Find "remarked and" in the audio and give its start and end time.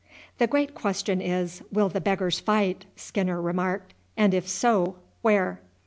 3.39-4.33